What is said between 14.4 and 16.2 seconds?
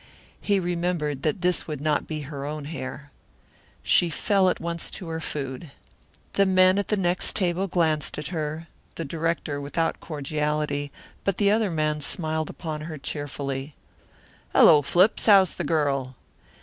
"Hello, Flips! How's the girl?"